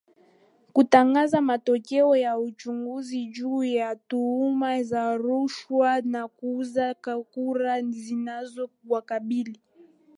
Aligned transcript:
kutangaza 0.73 1.41
matokeo 1.41 2.15
ya 2.15 2.37
uchunguzi 2.39 3.25
juu 3.25 3.63
ya 3.63 3.95
tuhuma 3.95 4.83
za 4.83 5.17
rushwa 5.17 6.01
na 6.01 6.27
kuuza 6.27 6.93
kura 7.33 7.81
zinazo 7.81 8.69
wakabili 8.87 9.59